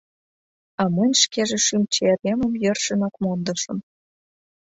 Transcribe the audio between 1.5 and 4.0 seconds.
шӱм черемым йӧршынак мондышым.